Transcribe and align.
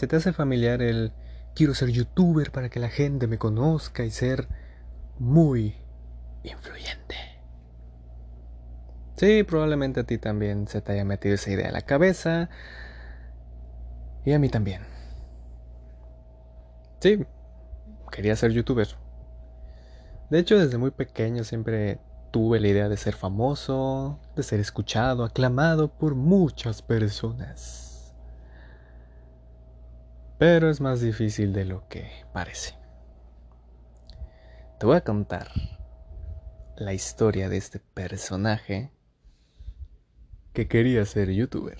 ¿Se 0.00 0.06
te 0.06 0.16
hace 0.16 0.32
familiar 0.32 0.80
el 0.80 1.12
quiero 1.54 1.74
ser 1.74 1.90
youtuber 1.90 2.52
para 2.52 2.70
que 2.70 2.80
la 2.80 2.88
gente 2.88 3.26
me 3.26 3.36
conozca 3.36 4.02
y 4.02 4.10
ser 4.10 4.48
muy 5.18 5.74
influyente? 6.42 7.16
Sí, 9.18 9.42
probablemente 9.42 10.00
a 10.00 10.04
ti 10.04 10.16
también 10.16 10.68
se 10.68 10.80
te 10.80 10.92
haya 10.92 11.04
metido 11.04 11.34
esa 11.34 11.50
idea 11.50 11.66
en 11.66 11.74
la 11.74 11.82
cabeza. 11.82 12.48
Y 14.24 14.32
a 14.32 14.38
mí 14.38 14.48
también. 14.48 14.80
Sí, 17.00 17.26
quería 18.10 18.36
ser 18.36 18.52
youtuber. 18.52 18.88
De 20.30 20.38
hecho, 20.38 20.58
desde 20.58 20.78
muy 20.78 20.92
pequeño 20.92 21.44
siempre 21.44 21.98
tuve 22.30 22.58
la 22.58 22.68
idea 22.68 22.88
de 22.88 22.96
ser 22.96 23.16
famoso, 23.16 24.18
de 24.34 24.44
ser 24.44 24.60
escuchado, 24.60 25.24
aclamado 25.24 25.88
por 25.88 26.14
muchas 26.14 26.80
personas. 26.80 27.89
Pero 30.40 30.70
es 30.70 30.80
más 30.80 31.02
difícil 31.02 31.52
de 31.52 31.66
lo 31.66 31.86
que 31.88 32.10
parece. 32.32 32.74
Te 34.78 34.86
voy 34.86 34.96
a 34.96 35.04
contar 35.04 35.48
la 36.78 36.94
historia 36.94 37.50
de 37.50 37.58
este 37.58 37.78
personaje 37.78 38.90
que 40.54 40.66
quería 40.66 41.04
ser 41.04 41.30
youtuber. 41.30 41.76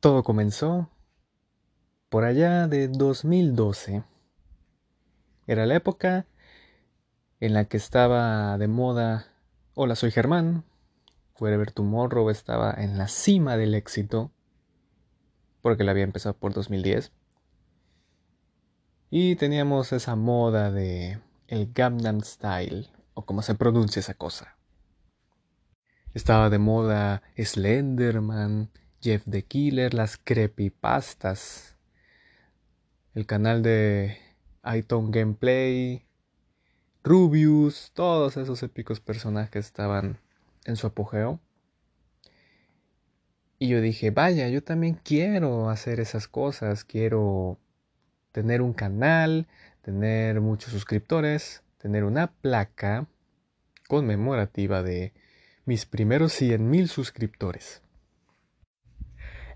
Todo 0.00 0.24
comenzó 0.24 0.90
por 2.08 2.24
allá 2.24 2.66
de 2.66 2.88
2012. 2.88 4.02
Era 5.46 5.64
la 5.64 5.76
época 5.76 6.26
en 7.38 7.54
la 7.54 7.66
que 7.66 7.76
estaba 7.76 8.58
de 8.58 8.66
moda 8.66 9.28
Hola, 9.74 9.94
soy 9.94 10.10
Germán. 10.10 10.64
Forever 11.36 11.70
Tomorrow 11.70 12.30
estaba 12.30 12.74
en 12.76 12.98
la 12.98 13.06
cima 13.06 13.56
del 13.56 13.76
éxito 13.76 14.32
porque 15.64 15.82
la 15.82 15.92
había 15.92 16.04
empezado 16.04 16.34
por 16.36 16.52
2010. 16.52 17.10
Y 19.08 19.36
teníamos 19.36 19.94
esa 19.94 20.14
moda 20.14 20.70
de 20.70 21.20
el 21.48 21.72
Gangnam 21.72 22.20
Style 22.20 22.90
o 23.14 23.24
como 23.24 23.40
se 23.40 23.54
pronuncia 23.54 24.00
esa 24.00 24.12
cosa. 24.12 24.58
Estaba 26.12 26.50
de 26.50 26.58
moda 26.58 27.22
Slenderman, 27.38 28.68
Jeff 29.00 29.22
the 29.24 29.46
Killer, 29.46 29.94
las 29.94 30.18
creepypastas, 30.18 31.78
el 33.14 33.24
canal 33.24 33.62
de 33.62 34.18
iTunes 34.70 35.12
Gameplay, 35.12 36.04
Rubius, 37.02 37.90
todos 37.94 38.36
esos 38.36 38.62
épicos 38.62 39.00
personajes 39.00 39.64
estaban 39.64 40.18
en 40.66 40.76
su 40.76 40.88
apogeo. 40.88 41.40
Y 43.64 43.68
yo 43.68 43.80
dije, 43.80 44.10
vaya, 44.10 44.46
yo 44.50 44.62
también 44.62 45.00
quiero 45.02 45.70
hacer 45.70 45.98
esas 45.98 46.28
cosas, 46.28 46.84
quiero 46.84 47.58
tener 48.30 48.60
un 48.60 48.74
canal, 48.74 49.46
tener 49.80 50.42
muchos 50.42 50.70
suscriptores, 50.70 51.62
tener 51.78 52.04
una 52.04 52.26
placa 52.26 53.06
conmemorativa 53.88 54.82
de 54.82 55.14
mis 55.64 55.86
primeros 55.86 56.34
100 56.34 56.68
mil 56.68 56.90
suscriptores. 56.90 57.80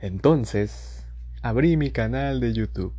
Entonces, 0.00 1.04
abrí 1.42 1.76
mi 1.76 1.90
canal 1.90 2.40
de 2.40 2.54
YouTube. 2.54 2.94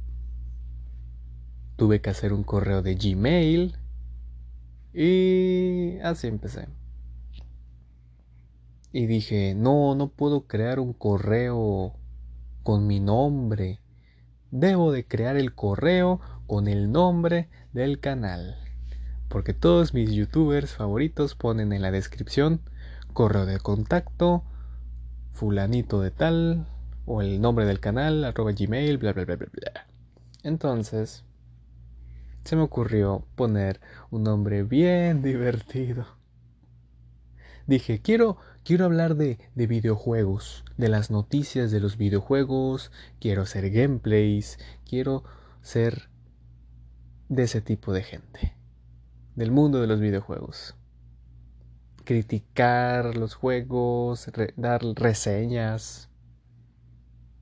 Tuve 1.76 2.02
que 2.02 2.12
hacer 2.12 2.34
un 2.34 2.44
correo 2.44 2.84
de 2.84 2.94
Gmail 2.94 3.76
y 4.94 5.98
así 6.04 6.28
empecé. 6.28 6.68
Y 8.92 9.06
dije, 9.06 9.54
no, 9.56 9.96
no 9.96 10.10
puedo 10.10 10.48
crear 10.48 10.80
un 10.80 10.94
correo 10.94 11.96
con 12.64 12.88
mi 12.88 13.00
nombre. 13.00 13.80
Debo 14.52 14.92
de 14.92 15.06
crear 15.06 15.38
el 15.38 15.54
correo 15.54 16.20
con 16.48 16.68
el 16.68 16.92
nombre 16.92 17.50
del 17.72 18.00
canal. 18.00 18.56
Porque 19.28 19.54
todos 19.54 19.94
mis 19.94 20.12
youtubers 20.12 20.74
favoritos 20.74 21.36
ponen 21.36 21.72
en 21.72 21.84
la 21.84 21.92
descripción 21.92 22.62
correo 23.14 23.46
de 23.46 23.60
contacto, 23.60 24.44
fulanito 25.34 26.02
de 26.02 26.12
tal, 26.12 26.68
o 27.06 27.22
el 27.22 27.42
nombre 27.42 27.66
del 27.66 27.80
canal, 27.80 28.24
arroba 28.24 28.52
gmail, 28.52 28.98
bla 28.98 29.14
bla 29.14 29.26
bla 29.26 29.36
bla 29.36 29.48
bla. 29.52 29.88
Entonces, 30.44 31.26
se 32.44 32.56
me 32.56 32.62
ocurrió 32.62 33.26
poner 33.36 33.80
un 34.10 34.24
nombre 34.24 34.64
bien 34.64 35.22
divertido. 35.24 36.06
Dije, 37.68 38.02
quiero, 38.02 38.38
quiero 38.70 38.86
hablar 38.86 39.16
de, 39.16 39.40
de 39.56 39.66
videojuegos, 39.66 40.64
de 40.78 40.90
las 40.90 41.10
noticias 41.10 41.72
de 41.72 41.80
los 41.80 41.98
videojuegos, 41.98 42.92
quiero 43.20 43.42
hacer 43.42 43.72
gameplays, 43.72 44.60
quiero 44.88 45.24
ser 45.64 46.12
de 47.30 47.42
ese 47.42 47.62
tipo 47.62 47.94
de 47.94 48.04
gente, 48.04 48.56
del 49.34 49.50
mundo 49.50 49.82
de 49.82 49.88
los 49.88 50.00
videojuegos. 50.00 50.76
Criticar 52.04 53.18
los 53.18 53.34
juegos, 53.34 54.30
dar 54.56 54.84
reseñas. 54.84 56.12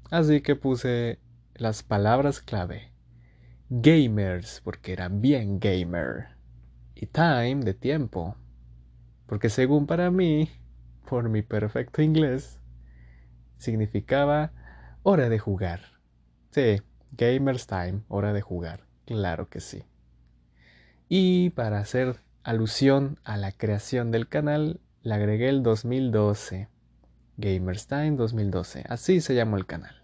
Así 0.09 0.39
que 0.39 0.55
puse 0.55 1.19
las 1.55 1.83
palabras 1.83 2.39
clave 2.39 2.93
gamers, 3.69 4.61
porque 4.63 4.93
era 4.93 5.09
bien 5.09 5.59
gamer, 5.59 6.37
y 6.95 7.05
time 7.07 7.65
de 7.65 7.73
tiempo, 7.73 8.37
porque 9.25 9.49
según 9.49 9.87
para 9.87 10.09
mí, 10.09 10.49
por 11.09 11.29
mi 11.29 11.41
perfecto 11.41 12.01
inglés, 12.01 12.59
significaba 13.57 14.51
hora 15.03 15.29
de 15.29 15.39
jugar. 15.39 15.81
Sí, 16.51 16.81
gamers 17.13 17.65
time, 17.65 18.01
hora 18.09 18.33
de 18.33 18.41
jugar, 18.41 18.81
claro 19.05 19.49
que 19.49 19.61
sí. 19.61 19.83
Y 21.09 21.51
para 21.51 21.79
hacer 21.79 22.19
alusión 22.43 23.17
a 23.23 23.37
la 23.37 23.51
creación 23.51 24.11
del 24.11 24.27
canal, 24.27 24.81
le 25.01 25.13
agregué 25.13 25.49
el 25.49 25.63
2012. 25.63 26.67
Gamers 27.37 27.87
Time 27.87 28.17
2012, 28.17 28.83
así 28.89 29.21
se 29.21 29.35
llamó 29.35 29.57
el 29.57 29.67
canal. 29.67 30.03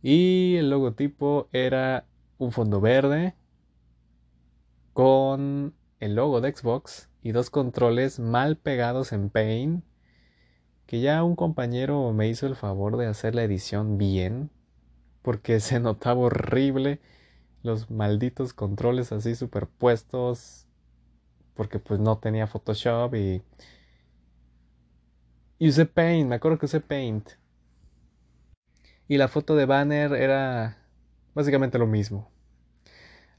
Y 0.00 0.54
el 0.56 0.70
logotipo 0.70 1.48
era 1.52 2.06
un 2.38 2.52
fondo 2.52 2.80
verde 2.80 3.34
con 4.92 5.74
el 5.98 6.14
logo 6.14 6.40
de 6.40 6.54
Xbox 6.54 7.10
y 7.26 7.32
dos 7.32 7.50
controles 7.50 8.20
mal 8.20 8.56
pegados 8.56 9.12
en 9.12 9.30
Paint. 9.30 9.82
Que 10.86 11.00
ya 11.00 11.24
un 11.24 11.34
compañero 11.34 12.12
me 12.12 12.28
hizo 12.28 12.46
el 12.46 12.54
favor 12.54 12.96
de 12.96 13.08
hacer 13.08 13.34
la 13.34 13.42
edición 13.42 13.98
bien. 13.98 14.48
Porque 15.22 15.58
se 15.60 15.80
notaba 15.80 16.20
horrible 16.20 17.00
los 17.64 17.90
malditos 17.90 18.52
controles 18.52 19.10
así 19.10 19.34
superpuestos. 19.34 20.68
Porque 21.54 21.80
pues 21.80 21.98
no 21.98 22.18
tenía 22.18 22.46
Photoshop 22.46 23.16
y... 23.16 23.42
Y 25.58 25.70
usé 25.70 25.84
Paint, 25.84 26.28
me 26.28 26.36
acuerdo 26.36 26.58
que 26.58 26.66
usé 26.66 26.80
Paint. 26.80 27.28
Y 29.08 29.16
la 29.16 29.26
foto 29.26 29.56
de 29.56 29.66
banner 29.66 30.12
era 30.12 30.78
básicamente 31.34 31.76
lo 31.76 31.88
mismo. 31.88 32.30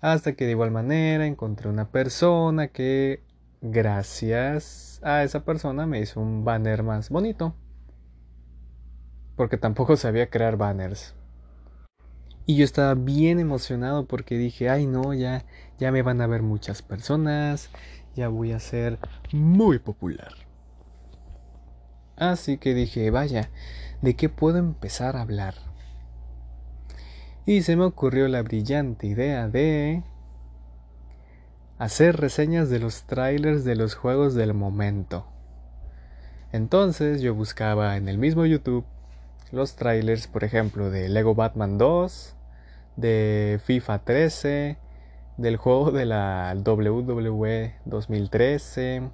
Hasta 0.01 0.33
que 0.35 0.43
de 0.43 0.51
igual 0.51 0.71
manera 0.71 1.25
encontré 1.25 1.69
una 1.69 1.89
persona 1.89 2.67
que 2.67 3.25
gracias 3.61 4.99
a 5.03 5.23
esa 5.23 5.43
persona 5.43 5.85
me 5.85 5.99
hizo 5.99 6.19
un 6.19 6.43
banner 6.43 6.83
más 6.83 7.09
bonito. 7.09 7.55
Porque 9.35 9.57
tampoco 9.57 9.95
sabía 9.97 10.29
crear 10.29 10.57
banners. 10.57 11.15
Y 12.45 12.55
yo 12.55 12.63
estaba 12.63 12.93
bien 12.93 13.39
emocionado 13.39 14.07
porque 14.07 14.37
dije, 14.37 14.69
ay 14.69 14.87
no, 14.87 15.13
ya, 15.13 15.45
ya 15.79 15.91
me 15.91 16.01
van 16.01 16.21
a 16.21 16.27
ver 16.27 16.43
muchas 16.43 16.81
personas, 16.81 17.69
ya 18.15 18.29
voy 18.29 18.53
a 18.53 18.59
ser 18.59 18.99
muy 19.33 19.79
popular. 19.79 20.33
Así 22.15 22.57
que 22.57 22.73
dije, 22.73 23.11
vaya, 23.11 23.51
¿de 24.01 24.15
qué 24.15 24.29
puedo 24.29 24.57
empezar 24.57 25.17
a 25.17 25.21
hablar? 25.21 25.55
Y 27.45 27.61
se 27.61 27.75
me 27.75 27.83
ocurrió 27.83 28.27
la 28.27 28.41
brillante 28.41 29.07
idea 29.07 29.47
de 29.47 30.03
hacer 31.77 32.17
reseñas 32.17 32.69
de 32.69 32.79
los 32.79 33.03
trailers 33.03 33.63
de 33.63 33.75
los 33.75 33.95
juegos 33.95 34.33
del 34.33 34.53
momento. 34.53 35.27
Entonces 36.51 37.21
yo 37.21 37.35
buscaba 37.35 37.97
en 37.97 38.07
el 38.07 38.17
mismo 38.17 38.45
YouTube 38.45 38.85
los 39.51 39.75
trailers, 39.75 40.27
por 40.27 40.43
ejemplo, 40.43 40.89
de 40.89 41.07
Lego 41.07 41.35
Batman 41.35 41.77
2, 41.77 42.35
de 42.97 43.59
FIFA 43.63 43.99
13, 43.99 44.77
del 45.37 45.57
juego 45.57 45.91
de 45.91 46.05
la 46.05 46.53
WWE 46.65 47.75
2013, 47.85 49.09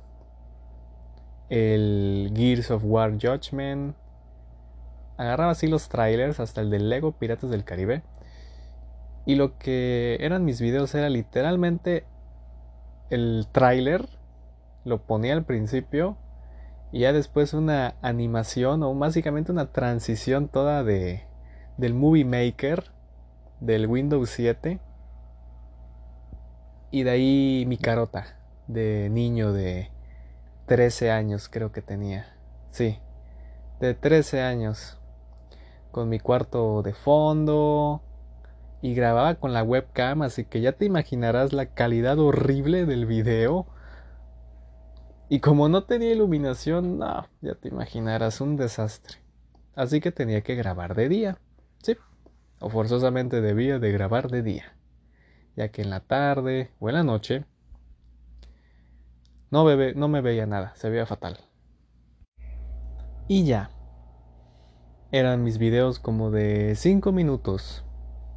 el 1.50 2.34
Gears 2.36 2.72
of 2.72 2.84
War 2.86 3.12
Judgment. 3.12 3.96
Agarraba 5.18 5.52
así 5.52 5.68
los 5.68 5.90
trailers 5.90 6.40
hasta 6.40 6.62
el 6.62 6.72
de 6.72 6.80
Lego 6.80 7.12
Piratas 7.12 7.52
del 7.52 7.64
Caribe. 7.64 8.02
Y 9.26 9.36
lo 9.36 9.58
que 9.58 10.18
eran 10.20 10.46
mis 10.46 10.60
videos 10.60 10.96
era 10.96 11.10
literalmente 11.10 12.06
el 13.14 13.48
trailer. 13.52 14.08
Lo 14.86 15.06
ponía 15.06 15.34
al 15.34 15.46
principio 15.46 16.18
y 16.92 17.02
ya 17.02 17.14
después 17.14 17.54
una 17.54 17.96
animación 18.02 18.84
o 18.84 18.94
básicamente 18.94 19.52
una 19.52 19.72
transición 19.72 20.48
toda 20.48 20.84
de 20.84 21.24
del 21.78 21.94
Movie 21.94 22.26
Maker 22.26 22.84
del 23.60 23.88
Windows 23.88 24.30
7 24.30 24.80
y 26.92 27.04
de 27.04 27.10
ahí 27.10 27.66
mi 27.68 27.78
carota 27.78 28.38
de 28.68 29.10
niño 29.10 29.54
de 29.54 29.90
13 30.68 31.10
años 31.10 31.50
creo 31.50 31.72
que 31.72 31.82
tenía. 31.82 32.28
Sí, 32.70 33.00
de 33.80 33.94
13 33.94 34.42
años. 34.42 35.00
Con 35.92 36.10
mi 36.10 36.20
cuarto 36.20 36.82
de 36.84 36.94
fondo. 36.94 38.02
Y 38.84 38.96
grababa 38.96 39.36
con 39.36 39.54
la 39.54 39.64
webcam, 39.64 40.24
así 40.24 40.44
que 40.44 40.60
ya 40.60 40.74
te 40.74 40.84
imaginarás 40.84 41.54
la 41.54 41.68
calidad 41.68 42.20
horrible 42.20 42.86
del 42.86 43.06
video. 43.06 43.66
Y 45.30 45.40
como 45.40 45.70
no 45.70 45.86
tenía 45.86 46.12
iluminación, 46.12 47.00
no, 47.00 47.30
ya 47.40 47.56
te 47.56 47.70
imaginarás 47.70 48.42
un 48.42 48.58
desastre. 48.58 49.20
Así 49.74 50.02
que 50.02 50.12
tenía 50.12 50.42
que 50.42 50.56
grabar 50.56 50.96
de 50.96 51.08
día. 51.08 51.38
Sí, 51.82 51.96
o 52.60 52.70
forzosamente 52.70 53.40
debía 53.40 53.80
de 53.80 53.94
grabar 53.94 54.30
de 54.30 54.44
día. 54.44 54.76
Ya 55.56 55.70
que 55.70 55.82
en 55.82 55.90
la 55.90 56.02
tarde 56.02 56.72
o 56.80 56.90
en 56.90 56.96
la 56.96 57.04
noche 57.04 57.46
no, 59.50 59.64
no 59.96 60.08
me 60.10 60.20
veía 60.20 60.46
nada, 60.46 60.74
se 60.76 60.90
veía 60.90 61.06
fatal. 61.06 61.38
Y 63.30 63.46
ya. 63.46 63.70
Eran 65.14 65.42
mis 65.42 65.58
videos 65.58 66.00
como 66.00 66.32
de 66.32 66.76
5 66.76 67.14
minutos. 67.14 67.86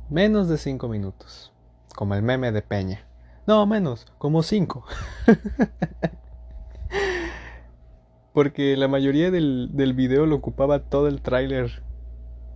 Menos 0.08 0.48
de 0.48 0.58
5 0.58 0.88
minutos. 0.88 1.52
Como 1.94 2.14
el 2.14 2.22
meme 2.22 2.52
de 2.52 2.62
Peña. 2.62 3.06
No, 3.46 3.66
menos, 3.66 4.06
como 4.18 4.42
5. 4.42 4.84
Porque 8.32 8.76
la 8.76 8.86
mayoría 8.86 9.30
del, 9.30 9.70
del 9.72 9.94
video 9.94 10.26
lo 10.26 10.36
ocupaba 10.36 10.80
todo 10.80 11.08
el 11.08 11.22
tráiler. 11.22 11.82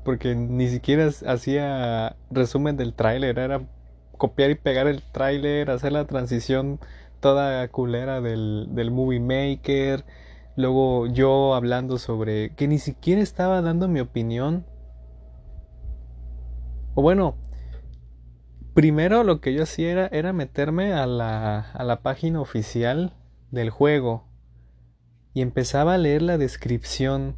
Porque 0.04 0.34
ni 0.34 0.68
siquiera 0.68 1.10
hacía 1.26 2.16
resumen 2.30 2.76
del 2.76 2.94
tráiler. 2.94 3.38
Era 3.38 3.62
copiar 4.16 4.50
y 4.50 4.54
pegar 4.54 4.86
el 4.86 5.02
tráiler, 5.02 5.70
hacer 5.70 5.92
la 5.92 6.06
transición 6.06 6.78
toda 7.20 7.66
culera 7.68 8.20
del, 8.20 8.68
del 8.70 8.90
movie 8.90 9.20
maker. 9.20 10.04
Luego 10.56 11.06
yo 11.06 11.54
hablando 11.54 11.98
sobre 11.98 12.54
que 12.54 12.68
ni 12.68 12.78
siquiera 12.78 13.22
estaba 13.22 13.62
dando 13.62 13.88
mi 13.88 14.00
opinión. 14.00 14.66
O 16.94 17.02
bueno, 17.02 17.36
primero 18.74 19.24
lo 19.24 19.40
que 19.40 19.52
yo 19.52 19.62
hacía 19.62 20.06
era, 20.06 20.32
meterme 20.32 20.92
a 20.92 21.06
la, 21.06 21.60
a 21.60 21.84
la 21.84 22.02
página 22.02 22.40
oficial 22.40 23.14
del 23.50 23.70
juego 23.70 24.24
y 25.34 25.42
empezaba 25.42 25.94
a 25.94 25.98
leer 25.98 26.22
la 26.22 26.38
descripción. 26.38 27.36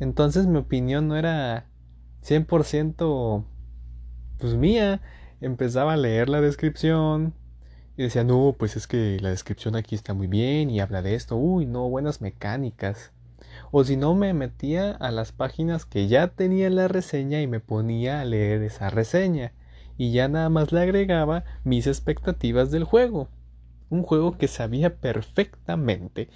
Entonces 0.00 0.46
mi 0.46 0.58
opinión 0.58 1.08
no 1.08 1.16
era 1.16 1.66
100% 2.22 3.44
pues 4.38 4.54
mía. 4.54 5.00
Empezaba 5.40 5.94
a 5.94 5.96
leer 5.96 6.28
la 6.28 6.40
descripción, 6.40 7.34
y 7.96 8.02
decía, 8.02 8.24
no, 8.24 8.54
pues 8.58 8.76
es 8.76 8.86
que 8.86 9.18
la 9.20 9.30
descripción 9.30 9.74
aquí 9.74 9.94
está 9.94 10.12
muy 10.12 10.26
bien 10.26 10.68
y 10.68 10.80
habla 10.80 11.00
de 11.00 11.14
esto. 11.14 11.36
Uy, 11.36 11.64
no, 11.64 11.88
buenas 11.88 12.20
mecánicas. 12.20 13.10
O 13.70 13.84
si 13.84 13.96
no, 13.96 14.14
me 14.14 14.34
metía 14.34 14.90
a 14.90 15.10
las 15.10 15.32
páginas 15.32 15.84
que 15.84 16.08
ya 16.08 16.28
tenía 16.28 16.70
la 16.70 16.88
reseña 16.88 17.40
y 17.40 17.46
me 17.46 17.60
ponía 17.60 18.20
a 18.20 18.24
leer 18.24 18.62
esa 18.62 18.90
reseña. 18.90 19.52
Y 19.98 20.12
ya 20.12 20.28
nada 20.28 20.48
más 20.48 20.72
le 20.72 20.80
agregaba 20.80 21.44
mis 21.64 21.86
expectativas 21.86 22.70
del 22.70 22.84
juego. 22.84 23.28
Un 23.88 24.02
juego 24.02 24.36
que 24.36 24.48
sabía 24.48 24.96
perfectamente 24.96 26.28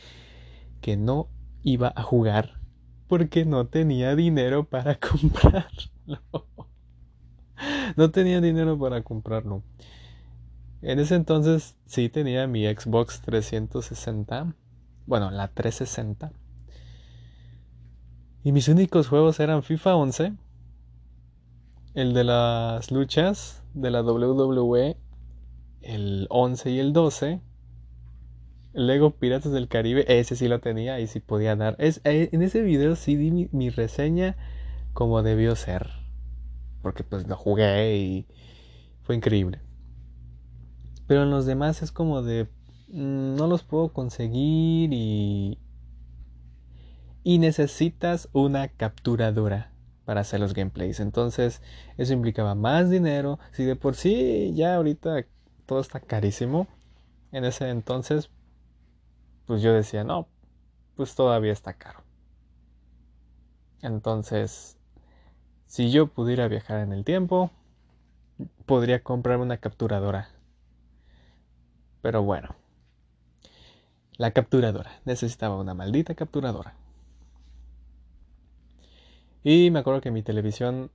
que 0.81 0.97
no 0.97 1.29
iba 1.63 1.93
a 1.95 2.03
jugar 2.03 2.61
porque 3.07 3.45
no 3.45 3.67
tenía 3.67 4.15
dinero 4.15 4.65
para 4.65 4.99
comprarlo. 5.01 6.47
no 7.97 8.11
tenía 8.11 8.41
dinero 8.41 8.79
para 8.79 9.03
comprarlo. 9.03 9.63
En 10.83 10.99
ese 10.99 11.17
entonces 11.17 11.77
sí 11.87 12.09
tenía 12.09 12.47
mi 12.47 12.65
Xbox 12.67 13.21
360. 13.21 14.55
Bueno, 15.07 15.31
la 15.31 15.49
360. 15.49 16.33
Y 18.43 18.53
mis 18.53 18.69
únicos 18.69 19.09
juegos 19.09 19.39
eran 19.39 19.63
FIFA 19.63 19.97
11. 19.97 20.33
El 21.93 22.15
de 22.15 22.25
las 22.25 22.91
luchas 22.91 23.63
de 23.75 23.91
la 23.91 24.03
WWE. 24.03 24.97
El 25.83 26.27
11 26.31 26.71
y 26.71 26.79
el 26.79 26.95
12. 26.95 27.41
El 28.73 28.87
Lego 28.87 29.11
Piratas 29.11 29.53
del 29.53 29.69
Caribe. 29.69 30.07
Ese 30.09 30.37
sí 30.37 30.49
lo 30.49 30.61
tenía 30.61 31.01
y 31.01 31.07
sí 31.07 31.21
podía 31.21 31.55
dar. 31.55 31.77
Es, 31.79 32.01
eh, 32.05 32.31
en 32.33 32.41
ese 32.41 32.63
video 32.63 32.97
sí 32.97 33.17
di 33.17 33.31
mi, 33.31 33.49
mi 33.53 33.69
reseña 33.69 34.37
como 34.95 35.23
debió 35.23 35.55
ser. 35.55 35.91
Porque 36.81 37.05
pues 37.05 37.29
lo 37.29 37.37
jugué 37.37 37.99
y 37.99 38.27
fue 39.03 39.17
increíble. 39.17 39.61
Pero 41.07 41.25
en 41.25 41.31
los 41.31 41.45
demás 41.45 41.83
es 41.83 41.93
como 41.93 42.23
de 42.23 42.45
mm, 42.89 43.35
no 43.35 43.47
los 43.49 43.65
puedo 43.65 43.93
conseguir 43.93 44.95
y 44.95 45.59
y 47.23 47.39
necesitas 47.39 48.29
una 48.33 48.69
capturadora 48.69 49.73
para 50.05 50.23
hacer 50.23 50.41
los 50.41 50.55
gameplays. 50.55 51.01
Entonces, 51.01 51.63
eso 51.97 52.13
implicaba 52.13 52.55
más 52.55 52.91
dinero. 52.91 53.39
Si 53.53 53.65
de 53.65 53.77
por 53.77 53.95
sí 53.95 54.53
ya 54.55 54.75
ahorita 54.75 55.27
todo 55.67 55.81
está 55.81 56.01
carísimo, 56.01 56.67
en 57.33 57.45
ese 57.45 57.69
entonces 57.71 58.31
pues 59.47 59.63
yo 59.63 59.73
decía, 59.73 60.05
"No, 60.05 60.29
pues 60.97 61.15
todavía 61.15 61.53
está 61.53 61.75
caro." 61.75 62.03
Entonces, 63.83 64.79
si 65.67 65.91
yo 65.91 66.09
pudiera 66.09 66.49
viajar 66.49 66.81
en 66.81 66.93
el 66.93 67.05
tiempo, 67.05 67.51
podría 68.67 69.03
comprarme 69.03 69.45
una 69.45 69.59
capturadora 69.59 70.29
pero 72.03 72.23
bueno. 72.23 72.55
La 74.17 74.33
capturadora. 74.33 75.01
Necesitaba 75.05 75.57
una 75.57 75.75
maldita 75.75 76.15
capturadora. 76.15 76.75
Y 79.43 79.71
me 79.71 79.79
acuerdo 79.79 80.01
que 80.01 80.11
mi 80.11 80.23
televisión 80.23 80.91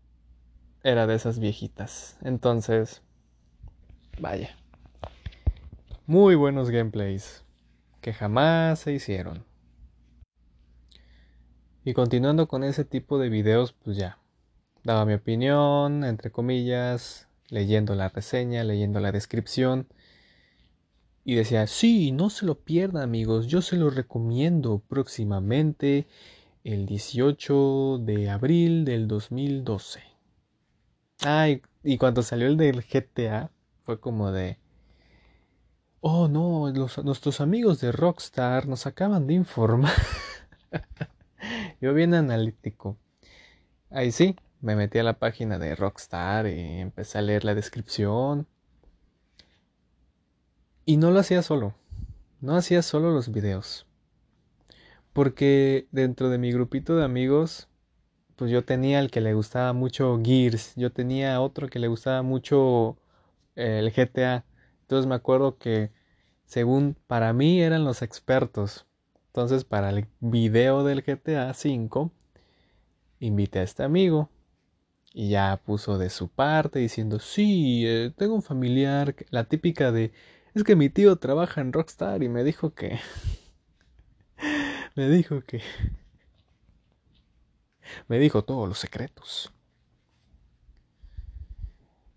era 0.83 1.07
de 1.07 1.15
esas 1.15 1.39
viejitas. 1.39 2.17
Entonces, 2.21 3.01
vaya. 4.19 4.55
Muy 6.05 6.35
buenos 6.35 6.69
gameplays 6.69 7.43
que 8.01 8.13
jamás 8.13 8.79
se 8.79 8.93
hicieron. 8.93 9.43
Y 11.83 11.93
continuando 11.93 12.47
con 12.47 12.63
ese 12.63 12.85
tipo 12.85 13.17
de 13.17 13.29
videos, 13.29 13.73
pues 13.73 13.97
ya. 13.97 14.19
Daba 14.83 15.05
mi 15.05 15.13
opinión, 15.13 16.03
entre 16.03 16.31
comillas, 16.31 17.27
leyendo 17.49 17.95
la 17.95 18.09
reseña, 18.09 18.63
leyendo 18.63 18.99
la 18.99 19.11
descripción 19.11 19.87
y 21.23 21.33
decía, 21.33 21.65
sí, 21.65 22.11
no 22.11 22.29
se 22.29 22.45
lo 22.45 22.59
pierda 22.59 23.01
amigos, 23.01 23.47
yo 23.47 23.63
se 23.63 23.77
lo 23.77 23.89
recomiendo 23.89 24.83
próximamente 24.87 26.05
el 26.65 26.87
18 26.87 27.99
de 27.99 28.27
abril 28.31 28.85
del 28.85 29.07
2012. 29.07 30.01
Ay, 31.21 31.61
y 31.83 31.99
cuando 31.99 32.23
salió 32.23 32.47
el 32.47 32.57
del 32.57 32.81
GTA 32.81 33.51
fue 33.83 33.99
como 33.99 34.31
de... 34.31 34.57
Oh 36.01 36.27
no, 36.27 36.71
nuestros 36.71 37.39
amigos 37.39 37.81
de 37.81 37.91
Rockstar 37.91 38.67
nos 38.67 38.87
acaban 38.87 39.27
de 39.27 39.35
informar. 39.35 39.93
Yo 41.81 41.93
bien 41.93 42.15
analítico. 42.15 42.97
Ahí 43.91 44.11
sí, 44.11 44.35
me 44.59 44.75
metí 44.75 44.97
a 44.97 45.03
la 45.03 45.19
página 45.19 45.59
de 45.59 45.75
Rockstar 45.75 46.47
y 46.47 46.79
empecé 46.79 47.19
a 47.19 47.21
leer 47.21 47.45
la 47.45 47.53
descripción 47.53 48.47
y 50.83 50.97
no 50.97 51.11
lo 51.11 51.19
hacía 51.19 51.43
solo. 51.43 51.75
No 52.41 52.55
hacía 52.55 52.81
solo 52.81 53.11
los 53.11 53.31
videos. 53.31 53.85
Porque 55.15 55.87
dentro 55.93 56.29
de 56.29 56.37
mi 56.37 56.51
grupito 56.51 56.97
de 56.97 57.05
amigos, 57.05 57.69
pues 58.35 58.51
yo 58.51 58.65
tenía 58.65 58.99
el 58.99 59.11
que 59.11 59.21
le 59.21 59.33
gustaba 59.33 59.71
mucho 59.71 60.19
Gears. 60.21 60.73
Yo 60.75 60.91
tenía 60.91 61.39
otro 61.39 61.69
que 61.69 61.79
le 61.79 61.87
gustaba 61.87 62.21
mucho 62.21 62.97
eh, 63.55 63.79
el 63.79 63.93
GTA. 63.93 64.43
Entonces 64.81 65.07
me 65.07 65.15
acuerdo 65.15 65.57
que 65.57 65.91
según 66.45 66.97
para 67.07 67.31
mí 67.31 67.61
eran 67.61 67.85
los 67.85 68.01
expertos. 68.01 68.87
Entonces 69.27 69.63
para 69.63 69.89
el 69.91 70.07
video 70.19 70.83
del 70.83 71.01
GTA 71.01 71.53
5 71.53 72.11
invité 73.21 73.59
a 73.59 73.63
este 73.63 73.83
amigo 73.83 74.29
y 75.13 75.29
ya 75.29 75.61
puso 75.65 75.97
de 75.97 76.09
su 76.09 76.27
parte 76.27 76.79
diciendo, 76.79 77.19
sí, 77.19 77.83
eh, 77.87 78.11
tengo 78.17 78.35
un 78.35 78.43
familiar, 78.43 79.15
la 79.29 79.45
típica 79.45 79.93
de, 79.93 80.11
es 80.53 80.65
que 80.65 80.75
mi 80.75 80.89
tío 80.89 81.15
trabaja 81.17 81.61
en 81.61 81.71
Rockstar 81.71 82.21
y 82.21 82.27
me 82.27 82.43
dijo 82.43 82.73
que... 82.73 82.99
me 84.95 85.09
dijo 85.09 85.41
que... 85.41 85.61
Me 88.07 88.17
dijo 88.17 88.43
todos 88.43 88.67
los 88.67 88.79
secretos. 88.79 89.53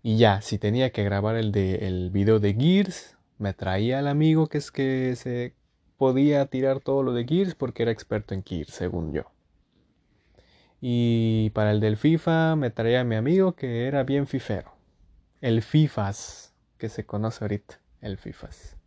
Y 0.01 0.17
ya, 0.17 0.41
si 0.41 0.57
tenía 0.57 0.91
que 0.91 1.03
grabar 1.03 1.35
el, 1.35 1.51
de, 1.51 1.87
el 1.87 2.09
video 2.09 2.39
de 2.39 2.55
Gears, 2.55 3.17
me 3.37 3.53
traía 3.53 3.99
al 3.99 4.07
amigo 4.07 4.47
que 4.47 4.57
es 4.57 4.71
que 4.71 5.15
se 5.15 5.53
podía 5.97 6.45
tirar 6.47 6.79
todo 6.79 7.03
lo 7.03 7.13
de 7.13 7.25
Gears 7.25 7.53
porque 7.53 7.83
era 7.83 7.91
experto 7.91 8.33
en 8.33 8.43
Gears, 8.43 8.73
según 8.73 9.13
yo. 9.13 9.31
Y 10.81 11.51
para 11.51 11.71
el 11.71 11.81
del 11.81 11.97
FIFA 11.97 12.55
me 12.55 12.71
traía 12.71 13.01
a 13.01 13.03
mi 13.03 13.15
amigo 13.15 13.53
que 13.53 13.85
era 13.85 14.03
bien 14.03 14.25
fifero. 14.25 14.73
El 15.41 15.61
FIFAS, 15.61 16.55
que 16.77 16.89
se 16.89 17.05
conoce 17.05 17.43
ahorita, 17.43 17.79
el 18.01 18.17
FIFAS. 18.17 18.78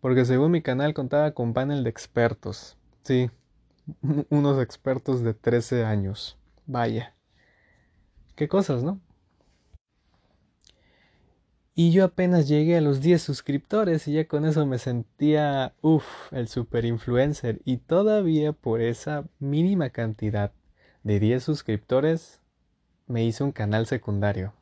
Porque 0.00 0.24
según 0.24 0.52
mi 0.52 0.62
canal 0.62 0.94
contaba 0.94 1.32
con 1.32 1.54
panel 1.54 1.84
de 1.84 1.90
expertos. 1.90 2.76
Sí, 3.02 3.30
unos 4.30 4.62
expertos 4.62 5.22
de 5.22 5.34
13 5.34 5.84
años. 5.84 6.38
Vaya. 6.66 7.14
Qué 8.34 8.48
cosas, 8.48 8.82
¿no? 8.82 9.00
Y 11.78 11.92
yo 11.92 12.04
apenas 12.04 12.48
llegué 12.48 12.78
a 12.78 12.80
los 12.80 13.02
10 13.02 13.20
suscriptores 13.20 14.08
y 14.08 14.14
ya 14.14 14.26
con 14.26 14.46
eso 14.46 14.64
me 14.64 14.78
sentía, 14.78 15.74
uff, 15.82 16.32
el 16.32 16.48
super 16.48 16.86
influencer. 16.86 17.60
Y 17.66 17.76
todavía 17.76 18.52
por 18.52 18.80
esa 18.80 19.26
mínima 19.40 19.90
cantidad 19.90 20.52
de 21.02 21.20
10 21.20 21.44
suscriptores 21.44 22.40
me 23.06 23.24
hice 23.24 23.44
un 23.44 23.52
canal 23.52 23.86
secundario. 23.86 24.54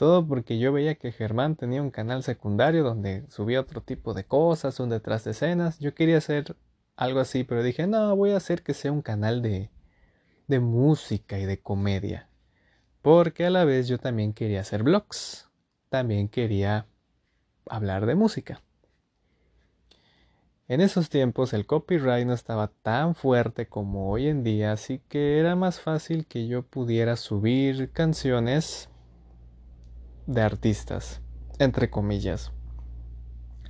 Todo 0.00 0.26
porque 0.26 0.58
yo 0.58 0.72
veía 0.72 0.94
que 0.94 1.12
Germán 1.12 1.56
tenía 1.56 1.82
un 1.82 1.90
canal 1.90 2.22
secundario 2.22 2.82
donde 2.82 3.26
subía 3.28 3.60
otro 3.60 3.82
tipo 3.82 4.14
de 4.14 4.24
cosas, 4.24 4.80
un 4.80 4.88
detrás 4.88 5.24
de 5.24 5.32
escenas. 5.32 5.78
Yo 5.78 5.94
quería 5.94 6.16
hacer 6.16 6.56
algo 6.96 7.20
así, 7.20 7.44
pero 7.44 7.62
dije, 7.62 7.86
no, 7.86 8.16
voy 8.16 8.30
a 8.30 8.38
hacer 8.38 8.62
que 8.62 8.72
sea 8.72 8.92
un 8.92 9.02
canal 9.02 9.42
de, 9.42 9.70
de 10.48 10.58
música 10.58 11.38
y 11.38 11.44
de 11.44 11.60
comedia. 11.60 12.30
Porque 13.02 13.44
a 13.44 13.50
la 13.50 13.66
vez 13.66 13.88
yo 13.88 13.98
también 13.98 14.32
quería 14.32 14.62
hacer 14.62 14.84
vlogs 14.84 15.50
también 15.90 16.28
quería 16.28 16.86
hablar 17.66 18.06
de 18.06 18.14
música. 18.14 18.62
En 20.66 20.80
esos 20.80 21.10
tiempos 21.10 21.52
el 21.52 21.66
copyright 21.66 22.26
no 22.26 22.32
estaba 22.32 22.68
tan 22.68 23.14
fuerte 23.14 23.68
como 23.68 24.10
hoy 24.10 24.28
en 24.28 24.44
día, 24.44 24.72
así 24.72 25.02
que 25.10 25.38
era 25.38 25.56
más 25.56 25.78
fácil 25.78 26.24
que 26.24 26.46
yo 26.46 26.62
pudiera 26.62 27.16
subir 27.16 27.92
canciones 27.92 28.89
de 30.26 30.42
artistas, 30.42 31.20
entre 31.58 31.90
comillas, 31.90 32.52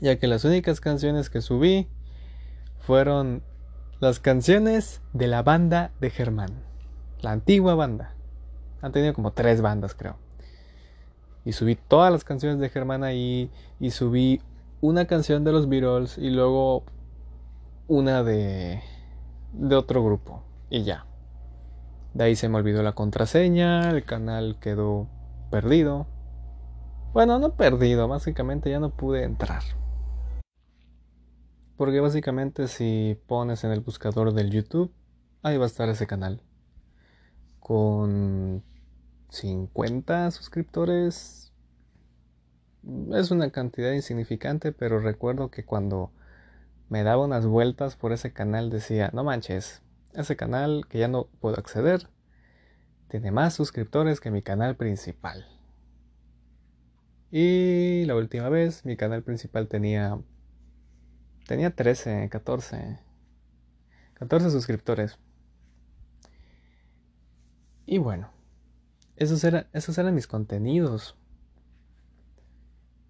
ya 0.01 0.19
que 0.19 0.27
las 0.27 0.45
únicas 0.45 0.81
canciones 0.81 1.31
que 1.31 1.41
subí 1.41 1.89
fueron 2.79 3.43
las 4.01 4.21
canciones 4.21 5.03
de 5.13 5.27
la 5.27 5.43
banda 5.43 5.93
de 6.01 6.11
Germán, 6.11 6.63
la 7.21 7.33
antigua 7.33 7.75
banda. 7.75 8.15
Han 8.83 8.93
tenido 8.93 9.13
como 9.13 9.33
tres 9.33 9.61
bandas, 9.61 9.95
creo 9.95 10.17
y 11.45 11.53
subí 11.53 11.75
todas 11.75 12.13
las 12.13 12.25
canciones 12.25 12.59
de 12.59 12.69
Germán 12.69 13.05
ahí 13.05 13.51
y 13.79 13.91
subí 13.91 14.43
una 14.81 15.07
canción 15.07 15.45
de 15.45 15.53
los 15.53 15.69
Beatles 15.69 16.19
y 16.19 16.31
luego 16.31 16.85
una 17.89 18.23
de 18.23 18.83
de 19.53 19.75
otro 19.75 20.05
grupo 20.05 20.43
y 20.69 20.85
ya. 20.85 21.07
De 22.15 22.25
ahí 22.25 22.37
se 22.37 22.49
me 22.49 22.57
olvidó 22.57 22.83
la 22.83 22.93
contraseña, 22.93 23.91
el 23.91 24.05
canal 24.05 24.57
quedó 24.61 25.09
perdido. 25.51 26.07
Bueno, 27.13 27.41
no 27.41 27.57
perdido, 27.57 28.07
básicamente 28.07 28.71
ya 28.71 28.79
no 28.79 28.91
pude 28.91 29.25
entrar. 29.25 29.63
Porque 31.77 31.99
básicamente 31.99 32.69
si 32.69 33.19
pones 33.27 33.65
en 33.65 33.73
el 33.73 33.81
buscador 33.81 34.33
del 34.33 34.51
YouTube, 34.51 34.93
ahí 35.43 35.57
va 35.57 35.65
a 35.65 35.67
estar 35.67 35.89
ese 35.89 36.07
canal. 36.07 36.41
Con 37.59 38.63
50 39.31 40.31
suscriptores. 40.31 41.53
Es 43.13 43.33
una 43.33 43.51
cantidad 43.51 43.91
insignificante, 43.91 44.71
pero 44.71 45.01
recuerdo 45.01 45.51
que 45.51 45.65
cuando 45.65 46.13
me 46.89 47.03
daba 47.03 47.25
unas 47.25 47.45
vueltas 47.45 47.97
por 47.97 48.13
ese 48.13 48.33
canal 48.33 48.71
decía, 48.71 49.11
no 49.13 49.25
manches, 49.25 49.83
ese 50.15 50.37
canal 50.37 50.87
que 50.89 51.01
ya 51.01 51.09
no 51.09 51.27
puedo 51.41 51.57
acceder 51.57 52.09
tiene 53.09 53.33
más 53.33 53.55
suscriptores 53.55 54.21
que 54.21 54.31
mi 54.31 54.43
canal 54.43 54.77
principal. 54.77 55.60
Y 57.31 58.05
la 58.07 58.17
última 58.17 58.49
vez 58.49 58.85
mi 58.85 58.97
canal 58.97 59.23
principal 59.23 59.69
tenía 59.69 60.19
tenía 61.47 61.75
13, 61.75 62.29
14 62.29 62.99
14 64.21 64.51
suscriptores. 64.51 65.19
Y 67.87 67.97
bueno, 67.97 68.31
esos, 69.17 69.43
esos 69.73 69.97
eran 69.97 70.15
mis 70.15 70.27
contenidos. 70.27 71.17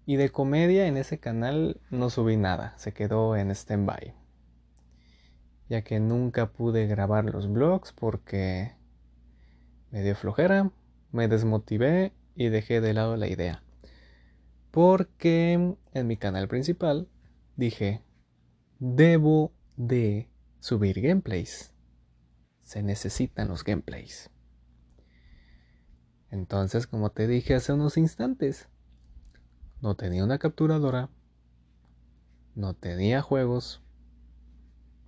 Y 0.05 0.15
de 0.15 0.29
comedia 0.29 0.87
en 0.87 0.95
ese 0.95 1.19
canal 1.19 1.81
no 1.89 2.09
subí 2.09 2.37
nada, 2.37 2.73
se 2.77 2.93
quedó 2.93 3.35
en 3.35 3.51
stand-by. 3.51 4.13
Ya 5.67 5.83
que 5.83 5.99
nunca 5.99 6.51
pude 6.51 6.87
grabar 6.87 7.25
los 7.25 7.51
vlogs 7.51 7.91
porque 7.91 8.71
me 9.91 10.01
dio 10.01 10.15
flojera, 10.15 10.71
me 11.11 11.27
desmotivé 11.27 12.13
y 12.35 12.47
dejé 12.47 12.79
de 12.79 12.93
lado 12.93 13.17
la 13.17 13.27
idea. 13.27 13.63
Porque 14.71 15.75
en 15.93 16.07
mi 16.07 16.17
canal 16.17 16.47
principal 16.47 17.09
dije, 17.57 18.03
debo 18.79 19.53
de 19.75 20.29
subir 20.59 21.01
gameplays. 21.01 21.73
Se 22.63 22.81
necesitan 22.81 23.49
los 23.49 23.63
gameplays. 23.63 24.29
Entonces, 26.29 26.87
como 26.87 27.11
te 27.11 27.27
dije 27.27 27.53
hace 27.55 27.73
unos 27.73 27.97
instantes, 27.97 28.69
no 29.81 29.95
tenía 29.95 30.23
una 30.23 30.39
capturadora, 30.39 31.09
no 32.55 32.73
tenía 32.73 33.21
juegos, 33.21 33.81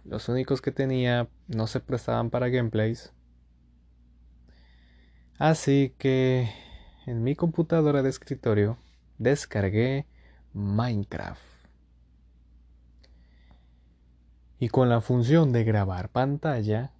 los 0.03 0.27
únicos 0.27 0.61
que 0.61 0.71
tenía 0.71 1.29
no 1.47 1.67
se 1.67 1.79
prestaban 1.79 2.29
para 2.29 2.49
gameplays. 2.49 3.13
Así 5.37 5.95
que 5.97 6.49
en 7.05 7.23
mi 7.23 7.35
computadora 7.35 8.03
de 8.03 8.09
escritorio 8.09 8.77
descargué 9.17 10.05
Minecraft. 10.53 11.41
Y 14.59 14.69
con 14.69 14.89
la 14.89 15.01
función 15.01 15.51
de 15.51 15.63
grabar 15.63 16.09
pantalla, 16.09 16.93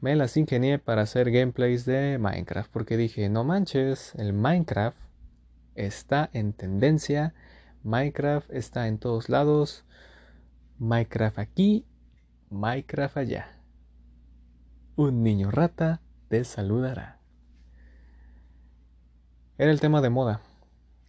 me 0.00 0.16
las 0.16 0.36
ingenié 0.36 0.78
para 0.78 1.02
hacer 1.02 1.30
gameplays 1.30 1.84
de 1.84 2.18
Minecraft 2.18 2.70
porque 2.72 2.96
dije, 2.96 3.28
no 3.28 3.44
manches, 3.44 4.14
el 4.16 4.32
Minecraft 4.32 4.96
está 5.74 6.30
en 6.32 6.54
tendencia, 6.54 7.34
Minecraft 7.84 8.50
está 8.50 8.88
en 8.88 8.98
todos 8.98 9.28
lados, 9.28 9.84
Minecraft 10.78 11.38
aquí, 11.38 11.86
Minecraft 12.48 13.18
allá. 13.18 13.60
Un 14.96 15.22
niño 15.22 15.50
rata 15.50 16.00
te 16.28 16.44
saludará. 16.44 17.19
Era 19.60 19.72
el 19.72 19.78
tema 19.78 20.00
de 20.00 20.08
moda, 20.08 20.40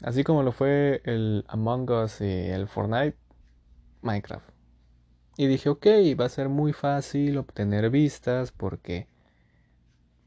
así 0.04 0.26
como 0.26 0.44
lo 0.44 0.52
fue 0.52 1.02
el 1.06 1.46
Among 1.48 1.90
Us 1.90 2.20
y 2.20 2.26
el 2.26 2.68
Fortnite, 2.68 3.16
Minecraft. 4.02 4.50
Y 5.38 5.48
dije, 5.48 5.70
ok, 5.70 5.88
va 6.20 6.26
a 6.26 6.30
ser 6.30 6.50
muy 6.50 6.74
fácil 6.74 7.38
obtener 7.38 7.90
vistas 7.90 8.52
porque 8.52 9.08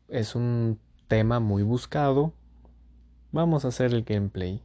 es 0.09 0.35
un 0.35 0.81
tema 1.07 1.39
muy 1.39 1.65
buscado. 1.65 2.33
Vamos 3.31 3.67
a 3.67 3.69
hacer 3.69 3.93
el 3.93 4.05
gameplay. 4.05 4.63